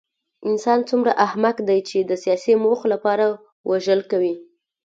[0.49, 3.25] انسان څومره احمق دی چې د سیاسي موخو لپاره
[3.69, 4.33] وژل کوي